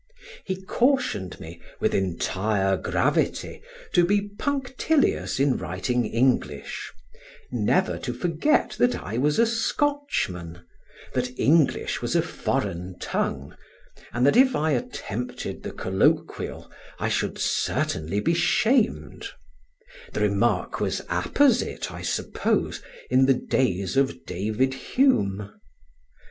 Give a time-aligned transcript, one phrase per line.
[0.45, 3.61] He cautioned me, with entire gravity,
[3.93, 6.91] to be punctilious in writing English;
[7.51, 10.63] never to forget that I was a Scotchman,
[11.13, 13.55] that English was a foreign tongue,
[14.11, 19.27] and that if I attempted the colloquial, I should certainly be shamed:
[20.13, 22.81] the remark was apposite, I suppose,
[23.11, 25.51] in the days of David Hume.